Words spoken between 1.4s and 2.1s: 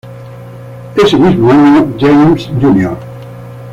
año,